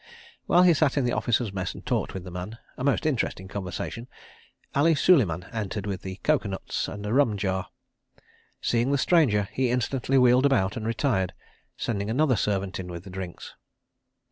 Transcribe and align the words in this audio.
While 0.47 0.63
he 0.63 0.73
sat 0.73 0.97
in 0.97 1.05
the 1.05 1.13
Officers' 1.13 1.53
Mess 1.53 1.75
and 1.75 1.85
talked 1.85 2.15
with 2.15 2.23
the 2.23 2.31
man—a 2.31 2.83
most 2.83 3.05
interesting 3.05 3.47
conversation—Ali 3.47 4.95
Suleiman 4.95 5.43
entered 5.53 5.85
with 5.85 6.01
coco 6.23 6.49
nuts 6.49 6.87
and 6.87 7.05
a 7.05 7.13
rum 7.13 7.37
jar. 7.37 7.67
Seeing 8.59 8.91
the 8.91 8.97
stranger, 8.97 9.47
he 9.53 9.69
instantly 9.69 10.17
wheeled 10.17 10.47
about 10.47 10.75
and 10.75 10.87
retired, 10.87 11.33
sending 11.77 12.09
another 12.09 12.35
servant 12.35 12.79
in 12.79 12.87
with 12.91 13.03
the 13.03 13.11
drinks. 13.11 13.53